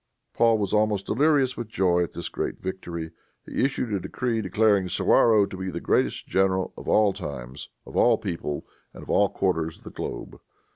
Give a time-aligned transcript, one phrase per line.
[0.33, 3.11] Paul was almost delirious with joy at this great victory.
[3.45, 7.95] He issued a decree declaring Suwarrow to be the greatest general "of all times, of
[7.95, 8.63] all peoples
[8.95, 10.39] and of all quarters of the globe."